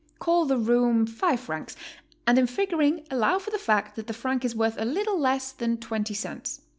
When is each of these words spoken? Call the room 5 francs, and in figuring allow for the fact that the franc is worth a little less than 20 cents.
Call 0.17 0.45
the 0.45 0.57
room 0.57 1.05
5 1.05 1.39
francs, 1.39 1.75
and 2.25 2.39
in 2.39 2.47
figuring 2.47 3.05
allow 3.11 3.37
for 3.37 3.51
the 3.51 3.59
fact 3.59 3.95
that 3.95 4.07
the 4.07 4.13
franc 4.15 4.43
is 4.43 4.55
worth 4.55 4.79
a 4.81 4.83
little 4.83 5.19
less 5.19 5.51
than 5.51 5.77
20 5.77 6.11
cents. 6.15 6.61